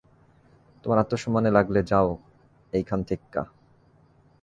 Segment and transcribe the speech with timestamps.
[0.83, 2.07] তোমার আত্মসম্মান এ লাগলে, যাও
[2.73, 3.41] এইখান থেইক্কা।